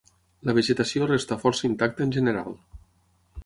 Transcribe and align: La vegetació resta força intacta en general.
La 0.49 0.53
vegetació 0.57 1.09
resta 1.11 1.39
força 1.45 1.65
intacta 1.69 2.07
en 2.09 2.17
general. 2.19 2.61